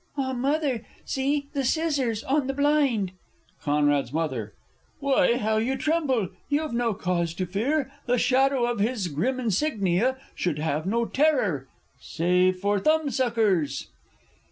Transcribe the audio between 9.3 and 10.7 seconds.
insignia Should